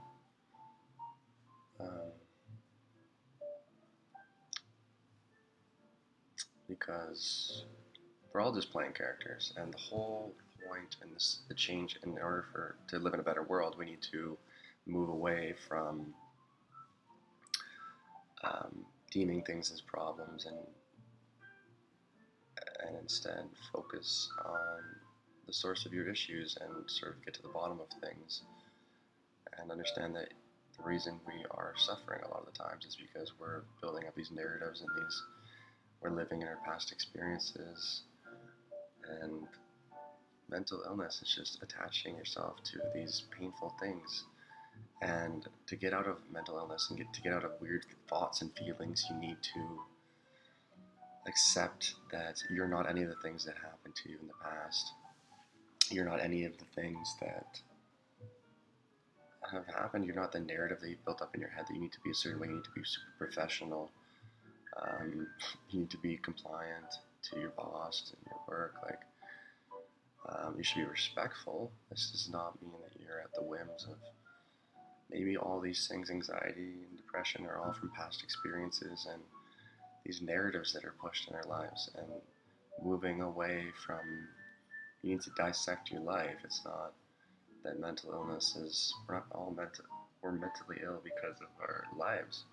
Um, 1.80 2.12
because 6.68 7.66
we're 8.34 8.42
all 8.42 8.52
just 8.52 8.72
playing 8.72 8.94
characters, 8.94 9.54
and 9.56 9.72
the 9.72 9.78
whole 9.78 10.34
point 10.68 10.96
and 11.04 11.14
this 11.14 11.42
the 11.48 11.54
change 11.54 12.00
in 12.04 12.18
order 12.18 12.46
for 12.52 12.76
to 12.90 12.98
live 12.98 13.14
in 13.14 13.20
a 13.20 13.24
better 13.24 13.44
world, 13.44 13.76
we 13.78 13.86
need 13.86 14.02
to 14.12 14.36
move 14.88 15.10
away 15.10 15.54
from 15.68 16.12
um, 18.44 18.84
deeming 19.12 19.42
things 19.44 19.72
as 19.72 19.82
problems 19.82 20.46
and 20.46 20.58
and 22.86 22.98
instead 23.02 23.44
focus 23.74 24.30
on 24.46 24.80
the 25.46 25.54
source 25.54 25.86
of 25.86 25.94
your 25.94 26.10
issues 26.10 26.58
and 26.62 26.90
sort 26.90 27.16
of 27.16 27.26
get 27.26 27.34
to 27.34 27.42
the 27.42 27.50
bottom 27.50 27.80
of 27.80 27.88
things 28.02 28.42
and 29.60 29.72
understand 29.72 30.16
that 30.16 30.30
the 30.78 30.84
reason 30.84 31.20
we 31.26 31.44
are 31.52 31.74
suffering 31.78 32.22
a 32.24 32.28
lot 32.28 32.46
of 32.46 32.46
the 32.46 32.58
times 32.58 32.86
is 32.86 32.96
because 32.96 33.32
we're 33.40 33.64
building 33.82 34.08
up 34.08 34.16
these 34.16 34.32
narratives 34.32 34.82
and 34.82 34.90
these 34.96 35.24
we're 36.02 36.12
living 36.12 36.42
in 36.42 36.48
our 36.48 36.60
past 36.66 36.92
experiences 36.92 38.04
and 39.22 39.48
mental 40.50 40.84
illness 40.86 41.22
is 41.22 41.34
just 41.34 41.62
attaching 41.64 42.16
yourself 42.16 42.56
to 42.64 42.78
these 42.94 43.24
painful 43.38 43.74
things 43.80 44.26
and 45.02 45.48
to 45.68 45.76
get 45.76 45.94
out 45.94 46.08
of 46.08 46.18
mental 46.32 46.58
illness 46.58 46.88
and 46.90 46.98
get 46.98 47.12
to 47.14 47.22
get 47.22 47.34
out 47.34 47.44
of 47.44 47.52
weird 47.62 47.86
thoughts 48.08 48.42
and 48.42 48.52
feelings 48.58 49.06
you 49.10 49.16
need 49.18 49.38
to 49.42 49.80
accept 51.28 51.94
that 52.12 52.42
you're 52.50 52.68
not 52.68 52.90
any 52.90 53.04
of 53.04 53.10
the 53.10 53.16
things 53.22 53.46
that 53.46 53.56
happened 53.56 53.94
to 53.96 54.10
you 54.10 54.18
in 54.22 54.28
the 54.28 54.34
past 54.42 54.94
you're 55.92 56.06
not 56.06 56.22
any 56.22 56.44
of 56.44 56.58
the 56.58 56.66
things 56.76 57.16
that 57.22 57.62
have 59.52 59.66
happened. 59.68 60.06
You're 60.06 60.16
not 60.16 60.32
the 60.32 60.40
narrative 60.40 60.80
that 60.82 60.90
you've 60.90 61.06
built 61.06 61.22
up 61.22 61.34
in 61.34 61.42
your 61.42 61.50
head 61.50 61.66
that 61.68 61.74
you 61.74 61.82
need 61.82 61.94
to 61.94 62.00
be 62.02 62.12
a 62.12 62.14
certain 62.14 62.40
way. 62.40 62.48
You 62.48 62.56
need 62.56 62.64
to 62.66 62.72
be 62.76 62.82
super 62.84 63.32
professional. 63.32 63.92
Um, 64.82 65.28
you 65.70 65.80
need 65.82 65.90
to 65.92 65.98
be 65.98 66.18
compliant 66.18 66.94
to 67.32 67.40
your 67.40 67.50
boss 67.50 68.12
and 68.16 68.26
your 68.26 68.40
work. 68.48 68.76
Like 68.84 69.00
um, 70.30 70.56
you 70.58 70.64
should 70.64 70.80
be 70.80 70.84
respectful. 70.84 71.72
This 71.90 72.10
does 72.12 72.30
not 72.32 72.62
mean 72.62 72.74
that 72.84 73.00
you're 73.00 73.22
at 73.22 73.34
the 73.34 73.44
whims 73.44 73.86
of 73.90 73.98
maybe 75.12 75.38
all 75.38 75.60
these 75.60 75.88
things. 75.88 76.10
Anxiety 76.10 76.74
and 76.88 76.98
depression 76.98 77.46
are 77.46 77.58
all 77.58 77.74
from 77.74 77.92
past 77.92 78.24
experiences 78.24 79.08
and 79.12 79.22
these 80.06 80.22
narratives 80.22 80.74
that 80.74 80.86
are 80.86 80.96
pushed 81.02 81.30
in 81.30 81.36
our 81.36 81.46
lives. 81.46 81.90
And 81.98 82.08
moving 82.84 83.22
away 83.22 83.66
from 83.86 84.00
you 85.02 85.12
need 85.12 85.22
to 85.22 85.32
dissect 85.38 85.92
your 85.92 86.02
life. 86.02 86.38
It's 86.44 86.62
not 86.66 86.94
that 87.64 87.80
mental 87.80 88.12
illness 88.14 88.56
is 88.56 88.94
we're 89.08 89.16
not 89.16 89.26
all 89.32 89.54
mental 89.56 89.86
we're 90.22 90.32
mentally 90.32 90.78
ill 90.84 91.02
because 91.04 91.40
of 91.42 91.48
our 91.60 91.84
lives 91.98 92.46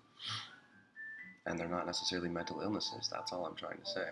and 1.45 1.59
they're 1.59 1.69
not 1.69 1.85
necessarily 1.85 2.29
mental 2.29 2.61
illnesses 2.61 3.09
that's 3.11 3.31
all 3.31 3.45
i'm 3.45 3.55
trying 3.55 3.77
to 3.77 3.85
say 3.85 4.07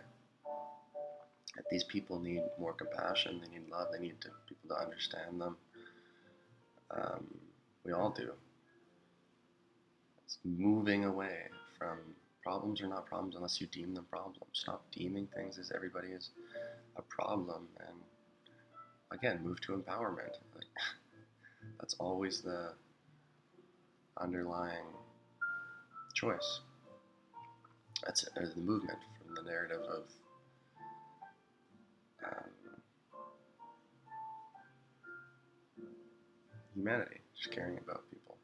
that 1.56 1.66
these 1.70 1.84
people 1.84 2.20
need 2.20 2.42
more 2.60 2.74
compassion 2.74 3.42
they 3.42 3.60
need 3.60 3.68
love 3.70 3.88
they 3.92 4.00
need 4.00 4.20
to, 4.22 4.30
people 4.48 4.70
to 4.70 4.82
understand 4.82 5.40
them 5.42 5.58
um, 6.92 7.26
we 7.86 7.92
all 7.94 8.10
do 8.12 8.32
it's 10.26 10.40
moving 10.46 11.06
away 11.06 11.38
from 11.78 12.00
problems 12.44 12.82
are 12.82 12.88
not 12.88 13.06
problems 13.06 13.36
unless 13.36 13.62
you 13.62 13.68
deem 13.68 13.94
them 13.94 14.06
problems. 14.12 14.38
Stop 14.54 14.84
deeming 14.92 15.28
things 15.36 15.58
as 15.58 15.72
everybody 15.74 16.10
is 16.10 16.30
a 16.98 17.02
problem, 17.04 17.68
and 17.88 17.98
again, 19.12 19.42
move 19.44 19.62
to 19.62 19.74
empowerment. 19.74 20.36
Like, 20.56 20.66
that's 21.80 21.96
always 22.00 22.42
the 22.42 22.74
underlying 24.18 24.86
choice. 26.14 26.62
That's 28.06 28.26
the 28.36 28.62
movement 28.62 29.00
from 29.18 29.36
the 29.36 29.50
narrative 29.50 29.82
of 29.82 30.04
um, 32.26 32.50
humanity, 36.76 37.22
just 37.44 37.54
caring 37.54 37.78
about 37.78 38.04
people. 38.10 38.38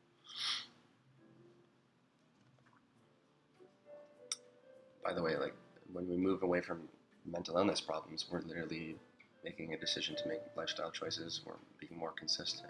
By 5.04 5.14
the 5.14 5.22
way, 5.22 5.38
like 5.38 5.54
when 5.92 6.08
we 6.08 6.18
move 6.18 6.44
away 6.44 6.62
from 6.62 6.82
mental 7.26 7.58
illness 7.58 7.82
problems, 7.82 8.26
we're 8.30 8.42
literally 8.42 8.96
making 9.44 9.74
a 9.74 9.78
decision 9.78 10.16
to 10.18 10.28
make 10.28 10.40
lifestyle 10.56 10.92
choices. 10.92 11.42
We're 11.46 11.54
being 11.80 11.98
more 11.98 12.12
consistent. 12.12 12.70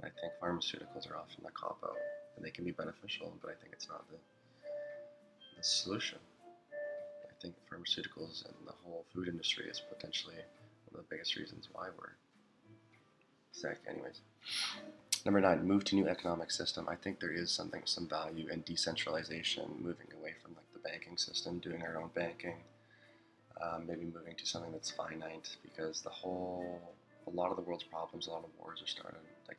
And 0.00 0.10
I 0.10 0.20
think 0.20 0.32
pharmaceuticals 0.40 1.10
are 1.10 1.16
often 1.16 1.44
a 1.46 1.50
cop 1.50 1.78
out, 1.84 1.96
and 2.36 2.44
they 2.44 2.50
can 2.50 2.64
be 2.64 2.70
beneficial, 2.70 3.32
but 3.42 3.50
I 3.50 3.54
think 3.60 3.72
it's 3.72 3.88
not 3.88 4.08
the, 4.08 4.16
the 5.56 5.64
solution. 5.64 6.18
I 7.24 7.34
think 7.42 7.54
pharmaceuticals 7.70 8.44
and 8.46 8.54
the 8.66 8.74
whole 8.84 9.04
food 9.12 9.28
industry 9.28 9.66
is 9.68 9.80
potentially 9.80 10.36
one 10.90 11.00
of 11.00 11.08
the 11.08 11.14
biggest 11.14 11.36
reasons 11.36 11.68
why 11.72 11.88
we're 11.98 12.14
sick. 13.52 13.78
Anyways, 13.88 14.20
number 15.24 15.40
nine, 15.40 15.66
move 15.66 15.84
to 15.84 15.94
new 15.94 16.08
economic 16.08 16.50
system. 16.50 16.88
I 16.88 16.94
think 16.96 17.20
there 17.20 17.32
is 17.32 17.50
something, 17.50 17.82
some 17.84 18.08
value 18.08 18.48
in 18.48 18.62
decentralization, 18.62 19.64
moving 19.80 20.08
away 20.18 20.34
from 20.42 20.54
like 20.54 20.72
the 20.72 20.78
banking 20.80 21.16
system, 21.16 21.58
doing 21.58 21.82
our 21.82 22.00
own 22.00 22.10
banking. 22.14 22.56
Um, 23.60 23.86
maybe 23.88 24.04
moving 24.04 24.36
to 24.36 24.46
something 24.46 24.70
that's 24.70 24.92
finite 24.92 25.56
because 25.64 26.00
the 26.02 26.10
whole, 26.10 26.80
a 27.26 27.30
lot 27.30 27.50
of 27.50 27.56
the 27.56 27.62
world's 27.62 27.82
problems, 27.82 28.28
a 28.28 28.30
lot 28.30 28.44
of 28.44 28.50
wars 28.56 28.80
are 28.80 28.86
started. 28.86 29.18
Like 29.48 29.58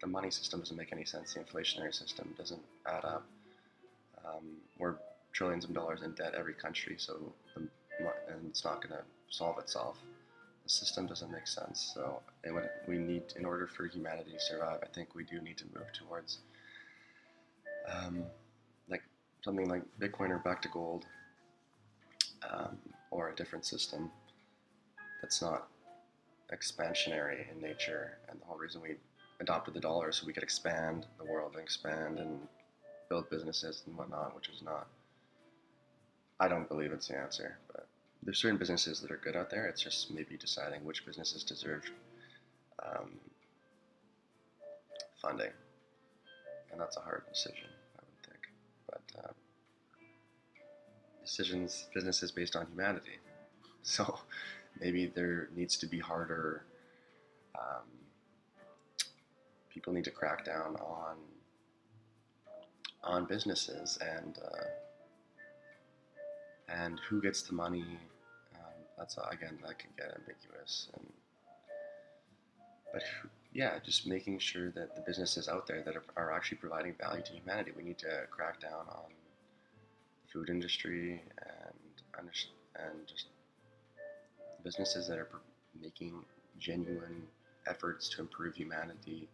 the 0.00 0.06
money 0.06 0.30
system 0.30 0.60
doesn't 0.60 0.76
make 0.76 0.92
any 0.92 1.04
sense. 1.04 1.34
The 1.34 1.40
inflationary 1.40 1.94
system 1.94 2.34
doesn't 2.38 2.62
add 2.86 3.04
up. 3.04 3.26
Um, 4.24 4.56
we're 4.78 4.94
trillions 5.32 5.64
of 5.64 5.74
dollars 5.74 6.00
in 6.02 6.12
debt 6.12 6.34
every 6.34 6.54
country, 6.54 6.94
so 6.96 7.32
the, 7.54 7.60
and 8.28 8.46
it's 8.48 8.64
not 8.64 8.82
going 8.82 8.94
to 8.94 9.04
solve 9.28 9.58
itself. 9.58 9.98
The 10.62 10.68
system 10.68 11.06
doesn't 11.06 11.30
make 11.30 11.46
sense. 11.46 11.92
So 11.94 12.22
we 12.86 12.98
need, 12.98 13.24
in 13.36 13.44
order 13.44 13.66
for 13.66 13.86
humanity 13.86 14.32
to 14.32 14.40
survive, 14.40 14.78
I 14.82 14.86
think 14.86 15.14
we 15.14 15.24
do 15.24 15.40
need 15.40 15.58
to 15.58 15.64
move 15.74 15.92
towards 15.92 16.38
um, 17.92 18.24
like 18.88 19.02
something 19.44 19.68
like 19.68 19.82
Bitcoin 20.00 20.30
or 20.30 20.38
back 20.38 20.62
to 20.62 20.68
gold, 20.68 21.04
um, 22.48 22.78
or 23.10 23.30
a 23.30 23.34
different 23.34 23.64
system 23.64 24.10
that's 25.20 25.42
not 25.42 25.68
expansionary 26.52 27.50
in 27.50 27.60
nature. 27.60 28.18
And 28.28 28.40
the 28.40 28.44
whole 28.44 28.58
reason 28.58 28.82
we 28.82 28.96
adopted 29.40 29.74
the 29.74 29.80
dollar 29.80 30.10
is 30.10 30.16
so 30.16 30.26
we 30.26 30.32
could 30.32 30.42
expand 30.42 31.06
the 31.18 31.24
world 31.24 31.52
and 31.54 31.62
expand 31.62 32.18
and 32.18 32.38
build 33.08 33.28
businesses 33.30 33.82
and 33.86 33.96
whatnot, 33.96 34.34
which 34.34 34.48
is 34.48 34.62
not. 34.62 34.86
I 36.40 36.48
don't 36.48 36.68
believe 36.68 36.92
it's 36.92 37.08
the 37.08 37.16
answer, 37.18 37.58
but 37.72 37.86
there's 38.22 38.38
certain 38.38 38.58
businesses 38.58 39.00
that 39.00 39.10
are 39.10 39.20
good 39.22 39.36
out 39.36 39.50
there. 39.50 39.66
It's 39.66 39.82
just 39.82 40.10
maybe 40.12 40.36
deciding 40.36 40.84
which 40.84 41.04
businesses 41.04 41.42
deserve 41.42 41.90
um, 42.84 43.10
funding, 45.20 45.50
and 46.70 46.80
that's 46.80 46.96
a 46.96 47.00
hard 47.00 47.22
decision, 47.28 47.68
I 47.98 48.02
would 48.04 48.26
think. 48.26 48.48
But 48.88 49.24
uh, 49.24 49.32
decisions, 51.24 51.88
businesses 51.94 52.30
based 52.30 52.56
on 52.56 52.66
humanity. 52.66 53.12
So 53.84 54.20
maybe 54.80 55.06
there 55.06 55.48
needs 55.56 55.76
to 55.78 55.86
be 55.86 55.98
harder. 55.98 56.62
Um, 57.58 57.88
people 59.70 59.92
need 59.92 60.04
to 60.04 60.12
crack 60.12 60.44
down 60.44 60.76
on 60.76 61.16
on 63.02 63.24
businesses 63.24 63.98
and 64.00 64.38
uh, 64.38 64.64
and 66.68 67.00
who 67.08 67.20
gets 67.20 67.42
the 67.42 67.54
money. 67.54 67.98
That's 69.02 69.18
uh, 69.18 69.26
again 69.32 69.58
that 69.66 69.80
can 69.80 69.90
get 69.98 70.14
ambiguous 70.16 70.86
and 70.94 71.04
but 72.92 73.02
yeah, 73.52 73.78
just 73.84 74.06
making 74.06 74.38
sure 74.38 74.70
that 74.70 74.94
the 74.94 75.00
businesses 75.00 75.48
out 75.48 75.66
there 75.66 75.82
that 75.82 75.96
are, 75.96 76.04
are 76.16 76.30
actually 76.30 76.58
providing 76.58 76.94
value 77.00 77.22
to 77.22 77.32
humanity. 77.32 77.72
We 77.76 77.82
need 77.82 77.98
to 77.98 78.26
crack 78.30 78.60
down 78.60 78.86
on 78.88 79.10
the 80.22 80.32
food 80.32 80.50
industry 80.50 81.20
and 81.42 82.30
and 82.76 83.08
just 83.08 83.26
businesses 84.62 85.08
that 85.08 85.18
are 85.18 85.28
making 85.80 86.24
genuine 86.60 87.24
efforts 87.66 88.08
to 88.10 88.20
improve 88.20 88.54
humanity 88.54 89.28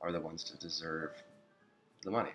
are 0.00 0.12
the 0.12 0.20
ones 0.20 0.44
to 0.44 0.56
deserve 0.56 1.10
the 2.04 2.10
money. 2.10 2.32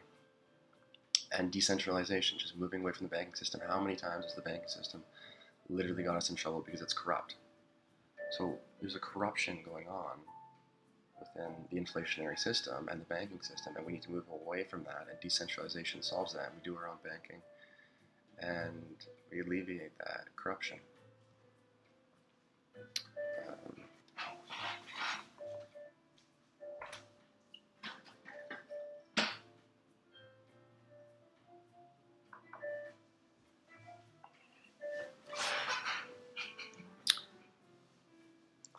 And 1.32 1.51
decentralization, 1.51 2.38
just 2.38 2.58
moving 2.58 2.82
away 2.82 2.91
from 2.91 3.08
the 3.08 3.15
banking 3.15 3.34
system. 3.34 3.62
How 3.67 3.82
many 3.82 3.95
times 3.95 4.25
has 4.25 4.36
the 4.36 4.41
banking 4.43 4.69
system 4.69 5.01
literally 5.69 6.03
got 6.03 6.15
us 6.15 6.29
in 6.29 6.36
trouble 6.36 6.62
because 6.65 6.82
it's 6.82 6.93
corrupt? 6.93 7.36
So 8.38 8.58
there's 8.79 8.95
a 8.95 8.99
corruption 8.99 9.60
going 9.65 9.88
on 9.88 10.19
within 11.19 11.53
the 11.71 11.77
inflationary 11.79 12.38
system 12.38 12.88
and 12.89 13.01
the 13.01 13.05
banking 13.05 13.41
system, 13.41 13.75
and 13.75 13.86
we 13.86 13.93
need 13.93 14.03
to 14.03 14.12
move 14.12 14.25
away 14.32 14.63
from 14.63 14.84
that. 14.84 15.08
And 15.10 15.19
decentralization 15.21 16.01
solves 16.01 16.34
that. 16.34 16.51
We 16.55 16.62
do 16.63 16.77
our 16.77 16.88
own 16.88 16.97
banking, 17.03 17.41
and 18.39 18.84
we 19.32 19.41
alleviate 19.41 19.97
that 19.99 20.25
corruption. 20.36 20.77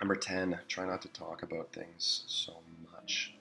Number 0.01 0.15
10, 0.15 0.59
try 0.67 0.87
not 0.87 1.03
to 1.03 1.09
talk 1.09 1.43
about 1.43 1.73
things 1.75 2.25
so 2.27 2.55
much. 2.91 3.35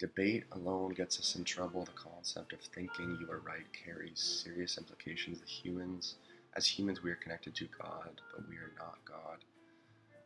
Debate 0.00 0.44
alone 0.52 0.92
gets 0.94 1.18
us 1.20 1.36
in 1.36 1.44
trouble. 1.44 1.84
The 1.84 1.92
concept 1.92 2.52
of 2.52 2.60
thinking 2.60 3.16
you 3.20 3.30
are 3.30 3.38
right 3.38 3.66
carries 3.72 4.42
serious 4.44 4.78
implications. 4.78 5.40
The 5.40 5.46
humans, 5.46 6.16
as 6.56 6.66
humans, 6.66 7.02
we 7.02 7.10
are 7.12 7.16
connected 7.16 7.54
to 7.54 7.68
God, 7.80 8.20
but 8.34 8.48
we 8.48 8.56
are 8.56 8.72
not 8.76 8.98
God. 9.04 9.38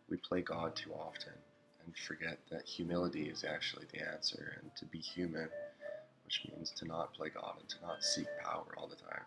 We 0.09 0.17
play 0.17 0.41
God 0.41 0.75
too 0.75 0.93
often 0.93 1.35
and 1.85 1.95
forget 1.97 2.39
that 2.51 2.67
humility 2.67 3.29
is 3.29 3.45
actually 3.45 3.87
the 3.93 4.01
answer, 4.13 4.57
and 4.61 4.71
to 4.77 4.85
be 4.87 4.99
human, 4.99 5.49
which 6.25 6.43
means 6.49 6.71
to 6.77 6.87
not 6.87 7.15
play 7.15 7.29
God 7.29 7.57
and 7.61 7.69
to 7.69 7.77
not 7.83 8.03
seek 8.03 8.27
power 8.45 8.67
all 8.77 8.87
the 8.89 8.97
time. 8.97 9.25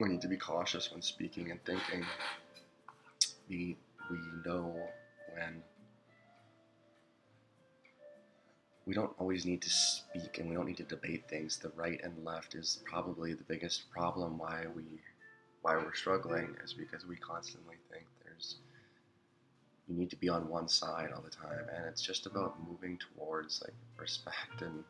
We 0.00 0.08
need 0.08 0.22
to 0.22 0.28
be 0.28 0.36
cautious 0.36 0.90
when 0.90 1.02
speaking 1.02 1.50
and 1.50 1.64
thinking. 1.64 2.04
Be 3.48 3.76
we 4.10 4.18
know 4.44 4.76
when. 5.34 5.62
We 8.86 8.92
don't 8.92 9.12
always 9.18 9.46
need 9.46 9.62
to 9.62 9.70
speak 9.70 10.38
and 10.38 10.48
we 10.50 10.54
don't 10.54 10.66
need 10.66 10.76
to 10.76 10.84
debate 10.84 11.26
things. 11.28 11.56
The 11.56 11.70
right 11.70 11.98
and 12.04 12.22
left 12.22 12.54
is 12.54 12.82
probably 12.84 13.32
the 13.32 13.44
biggest 13.44 13.90
problem 13.90 14.36
why 14.36 14.66
we 14.74 14.84
why 15.62 15.76
we're 15.76 15.94
struggling 15.94 16.54
is 16.62 16.74
because 16.74 17.06
we 17.06 17.16
constantly 17.16 17.76
think 17.90 18.04
there's 18.22 18.56
you 19.88 19.96
need 19.96 20.10
to 20.10 20.16
be 20.16 20.28
on 20.28 20.48
one 20.48 20.68
side 20.68 21.10
all 21.14 21.22
the 21.22 21.30
time. 21.30 21.66
And 21.74 21.86
it's 21.86 22.02
just 22.02 22.26
about 22.26 22.56
moving 22.68 22.98
towards 22.98 23.62
like 23.62 23.74
respect 23.98 24.60
and 24.60 24.84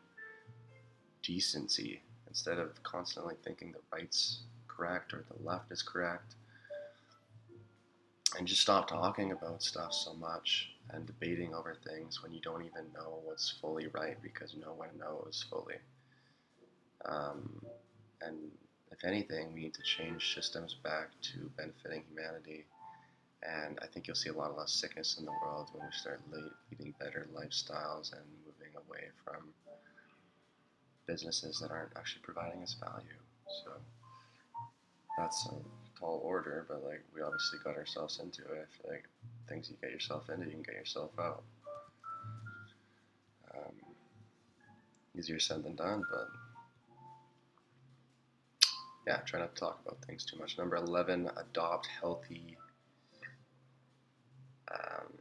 decency 1.23 2.01
instead 2.27 2.59
of 2.59 2.81
constantly 2.83 3.35
thinking 3.43 3.71
the 3.71 3.79
right's 3.91 4.41
correct 4.67 5.13
or 5.13 5.23
the 5.29 5.47
left 5.47 5.71
is 5.71 5.81
correct 5.81 6.35
and 8.37 8.47
just 8.47 8.61
stop 8.61 8.87
talking 8.87 9.31
about 9.31 9.63
stuff 9.63 9.93
so 9.93 10.13
much 10.13 10.69
and 10.91 11.05
debating 11.05 11.53
over 11.53 11.75
things 11.87 12.21
when 12.21 12.33
you 12.33 12.41
don't 12.41 12.61
even 12.61 12.85
know 12.93 13.19
what's 13.23 13.51
fully 13.61 13.87
right 13.87 14.17
because 14.21 14.55
no 14.59 14.73
one 14.73 14.89
knows 14.99 15.45
fully. 15.49 15.75
Um, 17.05 17.61
and 18.21 18.35
if 18.91 19.03
anything, 19.03 19.53
we 19.53 19.61
need 19.61 19.73
to 19.73 19.83
change 19.83 20.33
systems 20.35 20.75
back 20.83 21.09
to 21.21 21.49
benefiting 21.57 22.03
humanity. 22.09 22.65
And 23.43 23.79
I 23.81 23.87
think 23.87 24.07
you'll 24.07 24.15
see 24.15 24.29
a 24.29 24.33
lot 24.33 24.57
less 24.57 24.71
sickness 24.73 25.17
in 25.19 25.25
the 25.25 25.31
world 25.43 25.69
when 25.73 25.85
we 25.85 25.91
start 25.91 26.21
leading 26.71 26.93
better 26.99 27.27
lifestyles 27.33 28.13
and 28.13 28.23
moving 28.45 28.73
away 28.75 29.09
from 29.23 29.49
businesses 31.05 31.59
that 31.59 31.71
aren't 31.71 31.91
actually 31.95 32.23
providing 32.23 32.63
us 32.63 32.75
value. 32.79 33.19
So 33.63 33.71
that's 35.17 35.47
a 35.47 35.84
tall 35.99 36.21
order, 36.23 36.65
but 36.67 36.83
like 36.83 37.03
we 37.13 37.21
obviously 37.21 37.59
got 37.63 37.75
ourselves 37.75 38.19
into 38.21 38.41
it. 38.41 38.67
I 38.67 38.81
feel 38.81 38.91
like 38.91 39.05
things 39.47 39.69
you 39.69 39.75
get 39.81 39.91
yourself 39.91 40.29
into, 40.29 40.45
you 40.45 40.51
can 40.51 40.63
get 40.63 40.75
yourself 40.75 41.11
out. 41.19 41.43
Um, 43.53 43.73
easier 45.17 45.39
said 45.39 45.63
than 45.63 45.75
done, 45.75 46.03
but 46.11 46.27
yeah, 49.07 49.17
try 49.25 49.39
not 49.39 49.55
to 49.55 49.59
talk 49.59 49.79
about 49.85 50.03
things 50.05 50.25
too 50.25 50.37
much. 50.39 50.57
Number 50.57 50.75
11, 50.75 51.29
adopt 51.37 51.87
healthy, 52.01 52.57
um, 54.73 55.13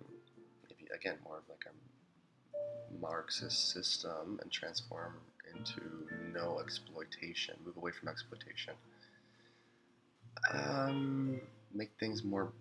maybe 0.69 0.89
again, 0.95 1.17
more 1.25 1.39
of 1.39 1.45
like 1.49 1.65
a 1.67 3.01
Marxist 3.01 3.73
system 3.73 4.39
and 4.43 4.51
transform 4.51 5.15
into 5.55 5.83
no 6.33 6.61
exploitation, 6.61 7.55
move 7.65 7.77
away 7.77 7.93
from 7.93 8.09
exploitation. 8.09 8.75
Um, 10.53 11.41
make 11.73 11.91
things 11.99 12.25
more 12.25 12.53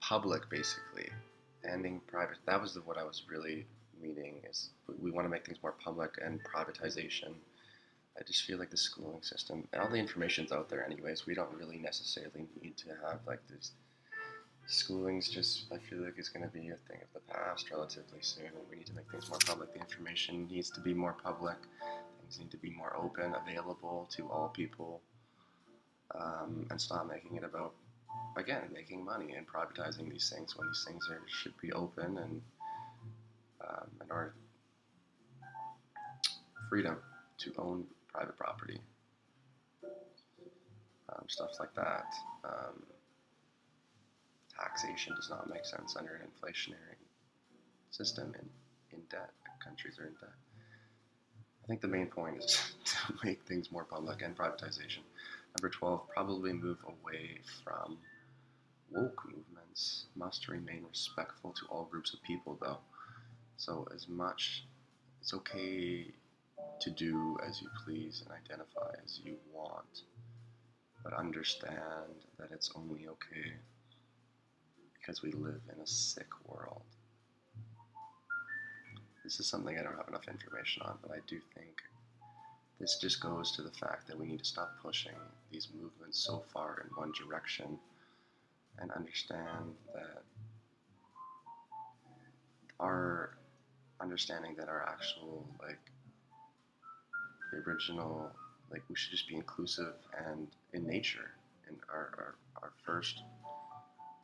public, 0.00 0.48
basically, 0.50 1.08
ending 1.68 2.00
private. 2.06 2.38
That 2.46 2.60
was 2.60 2.78
what 2.84 2.98
I 2.98 3.04
was 3.04 3.22
really 3.28 3.66
meaning. 4.00 4.42
Is 4.48 4.70
we 5.00 5.10
want 5.10 5.26
to 5.26 5.30
make 5.30 5.46
things 5.46 5.58
more 5.62 5.72
public 5.72 6.18
and 6.24 6.40
privatization. 6.44 7.34
I 8.18 8.22
just 8.26 8.42
feel 8.44 8.58
like 8.58 8.70
the 8.70 8.76
schooling 8.76 9.22
system, 9.22 9.66
all 9.78 9.88
the 9.88 9.96
information's 9.96 10.52
out 10.52 10.68
there, 10.68 10.84
anyways. 10.84 11.26
We 11.26 11.34
don't 11.34 11.52
really 11.54 11.78
necessarily 11.78 12.46
need 12.60 12.76
to 12.78 12.88
have 13.06 13.20
like 13.26 13.40
this. 13.48 13.72
Schooling's 14.66 15.28
just, 15.28 15.64
I 15.72 15.78
feel 15.78 16.04
like, 16.04 16.14
it's 16.18 16.28
going 16.28 16.44
to 16.46 16.52
be 16.52 16.68
a 16.68 16.76
thing 16.88 16.98
of 17.02 17.12
the 17.14 17.32
past 17.32 17.70
relatively 17.70 18.20
soon, 18.20 18.50
we 18.70 18.76
need 18.76 18.86
to 18.86 18.94
make 18.94 19.10
things 19.10 19.28
more 19.28 19.38
public. 19.44 19.72
The 19.74 19.80
information 19.80 20.46
needs 20.48 20.70
to 20.70 20.80
be 20.80 20.94
more 20.94 21.16
public. 21.24 21.56
Things 22.20 22.38
need 22.38 22.50
to 22.52 22.58
be 22.58 22.70
more 22.70 22.94
open, 22.96 23.34
available 23.34 24.08
to 24.16 24.28
all 24.30 24.48
people, 24.48 25.00
um, 26.18 26.66
and 26.70 26.80
stop 26.80 27.08
making 27.08 27.36
it 27.36 27.44
about 27.44 27.74
again, 28.36 28.62
making 28.72 29.04
money 29.04 29.34
and 29.34 29.46
privatizing 29.46 30.10
these 30.10 30.32
things 30.34 30.56
when 30.56 30.66
these 30.68 30.84
things 30.86 31.08
are 31.10 31.20
should 31.28 31.54
be 31.60 31.72
open 31.72 32.18
and 32.18 32.40
um, 33.60 33.86
and 34.00 34.10
our 34.10 34.34
freedom 36.68 36.96
to 37.38 37.52
own 37.58 37.84
private 38.12 38.36
property, 38.36 38.80
um, 41.08 41.24
stuff 41.28 41.50
like 41.60 41.74
that. 41.74 42.06
Um, 42.44 42.82
taxation 44.58 45.14
does 45.14 45.30
not 45.30 45.48
make 45.50 45.64
sense 45.64 45.96
under 45.96 46.14
an 46.14 46.22
inflationary 46.22 46.96
system 47.90 48.34
in, 48.38 48.96
in 48.96 49.02
debt. 49.10 49.30
Countries 49.62 49.98
are 49.98 50.06
in 50.06 50.14
debt. 50.14 50.30
I 51.62 51.66
think 51.68 51.80
the 51.80 51.88
main 51.88 52.06
point 52.06 52.38
is 52.38 52.72
to 52.84 53.14
make 53.24 53.42
things 53.42 53.70
more 53.70 53.84
public 53.84 54.22
and 54.22 54.36
privatization. 54.36 55.00
Number 55.58 55.68
12, 55.70 56.08
probably 56.08 56.52
move 56.52 56.78
away 56.84 57.40
from 57.62 57.98
woke 58.90 59.22
movements 59.26 60.06
must 60.16 60.48
remain 60.48 60.84
respectful 60.88 61.52
to 61.52 61.66
all 61.66 61.88
groups 61.90 62.14
of 62.14 62.22
people, 62.22 62.58
though. 62.60 62.78
So, 63.56 63.86
as 63.94 64.08
much, 64.08 64.64
it's 65.20 65.34
okay 65.34 66.06
to 66.80 66.90
do 66.90 67.38
as 67.46 67.60
you 67.60 67.68
please 67.84 68.22
and 68.24 68.32
identify 68.32 68.90
as 69.04 69.20
you 69.24 69.36
want, 69.52 70.02
but 71.04 71.12
understand 71.12 71.72
that 72.38 72.50
it's 72.50 72.70
only 72.74 73.06
okay 73.08 73.52
because 74.98 75.22
we 75.22 75.32
live 75.32 75.60
in 75.72 75.80
a 75.80 75.86
sick 75.86 76.28
world. 76.46 76.82
This 79.24 79.38
is 79.38 79.46
something 79.46 79.78
I 79.78 79.82
don't 79.82 79.96
have 79.96 80.08
enough 80.08 80.28
information 80.28 80.82
on, 80.82 80.98
but 81.02 81.12
I 81.12 81.20
do 81.26 81.38
think 81.54 81.80
this 82.82 82.98
just 83.00 83.20
goes 83.20 83.52
to 83.52 83.62
the 83.62 83.70
fact 83.70 84.08
that 84.08 84.18
we 84.18 84.26
need 84.26 84.40
to 84.40 84.44
stop 84.44 84.74
pushing 84.82 85.14
these 85.52 85.68
movements 85.80 86.18
so 86.18 86.42
far 86.52 86.82
in 86.84 86.90
one 86.96 87.12
direction 87.12 87.78
and 88.80 88.90
understand 88.90 89.72
that 89.94 90.24
our 92.80 93.38
understanding 94.00 94.56
that 94.58 94.68
our 94.68 94.84
actual 94.88 95.46
like 95.62 95.78
the 97.52 97.58
original 97.70 98.28
like 98.72 98.82
we 98.88 98.96
should 98.96 99.12
just 99.12 99.28
be 99.28 99.36
inclusive 99.36 99.94
and 100.26 100.48
in 100.72 100.84
nature 100.84 101.30
in 101.68 101.76
our, 101.88 102.10
our, 102.18 102.34
our 102.64 102.72
first 102.84 103.22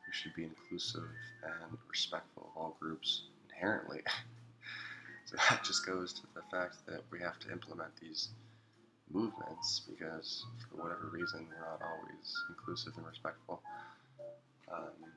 we 0.05 0.11
should 0.11 0.33
be 0.35 0.43
inclusive 0.43 1.07
and 1.43 1.77
respectful 1.87 2.51
of 2.51 2.61
all 2.61 2.77
groups 2.79 3.23
inherently. 3.49 4.01
So 5.25 5.35
that 5.47 5.63
just 5.63 5.85
goes 5.85 6.11
to 6.13 6.21
the 6.33 6.41
fact 6.49 6.77
that 6.87 7.01
we 7.11 7.19
have 7.19 7.37
to 7.41 7.51
implement 7.51 7.91
these 8.01 8.29
movements 9.11 9.81
because 9.89 10.45
for 10.69 10.83
whatever 10.83 11.09
reason 11.11 11.47
we're 11.49 11.59
not 11.59 11.81
always 11.81 12.35
inclusive 12.49 12.93
and 12.97 13.05
respectful 13.05 13.61
um, 14.71 15.09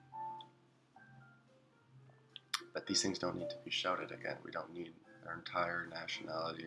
but 2.73 2.87
these 2.87 3.03
things 3.03 3.19
don't 3.19 3.37
need 3.37 3.51
to 3.51 3.57
be 3.65 3.71
shouted 3.71 4.11
again. 4.13 4.37
We 4.45 4.51
don't 4.51 4.73
need 4.73 4.93
our 5.27 5.35
entire 5.35 5.87
nationality 5.91 6.67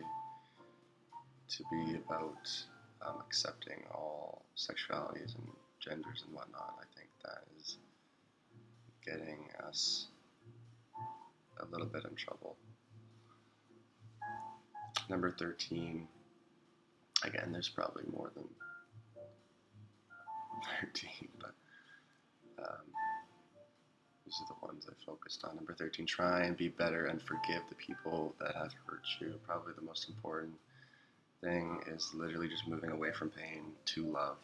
to 1.48 1.64
be 1.70 1.96
about 1.96 2.48
um, 3.02 3.16
accepting 3.20 3.82
all 3.92 4.44
sexualities 4.56 5.34
and 5.34 5.48
genders 5.80 6.22
and 6.24 6.34
whatnot. 6.34 6.74
I 6.80 6.98
think 6.98 7.10
that 7.24 7.42
is 7.60 7.76
getting 9.04 9.48
us 9.66 10.06
a 11.60 11.66
little 11.70 11.86
bit 11.86 12.04
in 12.04 12.14
trouble. 12.14 12.56
Number 15.08 15.30
13, 15.30 16.06
again, 17.24 17.50
there's 17.52 17.68
probably 17.68 18.04
more 18.12 18.30
than 18.34 18.44
13, 20.80 21.28
but 21.40 21.54
um, 22.58 22.86
these 24.24 24.40
are 24.42 24.54
the 24.54 24.66
ones 24.66 24.86
I 24.88 24.94
focused 25.04 25.44
on. 25.44 25.56
Number 25.56 25.74
13, 25.74 26.06
try 26.06 26.44
and 26.44 26.56
be 26.56 26.68
better 26.68 27.06
and 27.06 27.20
forgive 27.22 27.62
the 27.68 27.74
people 27.76 28.34
that 28.40 28.54
have 28.54 28.72
hurt 28.86 29.04
you. 29.20 29.34
Probably 29.46 29.72
the 29.76 29.84
most 29.84 30.08
important 30.08 30.54
thing 31.42 31.80
is 31.86 32.10
literally 32.14 32.48
just 32.48 32.66
moving 32.66 32.90
away 32.90 33.12
from 33.12 33.30
pain 33.30 33.64
to 33.86 34.04
love. 34.04 34.36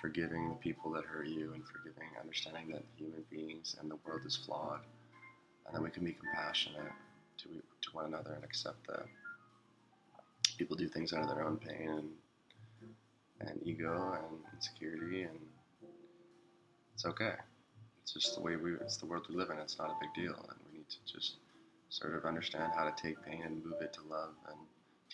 Forgiving 0.00 0.48
the 0.48 0.54
people 0.56 0.92
that 0.92 1.04
hurt 1.04 1.26
you 1.26 1.52
and 1.54 1.62
forgiving, 1.66 2.08
understanding 2.20 2.68
that 2.70 2.84
human 2.96 3.24
beings 3.30 3.74
and 3.80 3.90
the 3.90 3.98
world 4.04 4.20
is 4.24 4.36
flawed. 4.36 4.80
And 5.66 5.74
then 5.74 5.82
we 5.82 5.90
can 5.90 6.04
be 6.04 6.12
compassionate 6.12 6.92
to, 7.38 7.48
to 7.48 7.88
one 7.92 8.06
another 8.06 8.32
and 8.34 8.44
accept 8.44 8.86
that 8.86 9.06
people 10.58 10.76
do 10.76 10.88
things 10.88 11.12
out 11.12 11.22
of 11.22 11.28
their 11.28 11.44
own 11.44 11.56
pain 11.56 11.88
and, 11.88 13.48
and 13.48 13.60
ego 13.62 14.18
and 14.18 14.38
insecurity 14.54 15.22
and 15.22 15.38
it's 16.94 17.06
okay. 17.06 17.34
It's 18.02 18.12
just 18.12 18.34
the 18.34 18.40
way 18.40 18.56
we, 18.56 18.74
it's 18.74 18.96
the 18.96 19.06
world 19.06 19.26
we 19.28 19.36
live 19.36 19.50
in. 19.50 19.58
It's 19.58 19.78
not 19.78 19.90
a 19.90 19.94
big 20.00 20.12
deal. 20.14 20.34
And 20.34 20.58
we 20.66 20.78
need 20.78 20.88
to 20.88 21.12
just 21.12 21.36
sort 21.90 22.16
of 22.16 22.24
understand 22.24 22.72
how 22.74 22.90
to 22.90 23.02
take 23.02 23.24
pain 23.24 23.42
and 23.44 23.64
move 23.64 23.80
it 23.80 23.92
to 23.92 24.00
love 24.10 24.30
and 24.48 24.56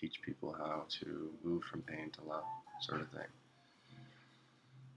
teach 0.01 0.23
people 0.23 0.55
how 0.57 0.85
to 1.01 1.31
move 1.45 1.63
from 1.65 1.83
pain 1.83 2.11
to 2.13 2.25
love, 2.25 2.45
sort 2.81 3.03
of 3.03 3.11
thing. 3.11 3.29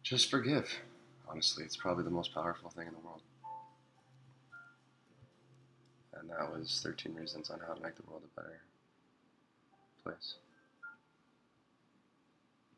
Just 0.01 0.31
forgive. 0.31 0.79
Honestly, 1.27 1.65
it's 1.65 1.75
probably 1.75 2.05
the 2.05 2.09
most 2.09 2.33
powerful 2.33 2.69
thing 2.69 2.87
in 2.87 2.93
the 2.93 2.99
world. 2.99 3.21
And 6.13 6.29
that 6.29 6.57
was 6.57 6.79
13 6.83 7.13
reasons 7.15 7.49
on 7.49 7.59
how 7.67 7.73
to 7.73 7.81
make 7.81 7.95
the 7.95 8.03
world 8.09 8.21
a 8.23 8.39
better 8.39 8.61
place. 10.07 10.46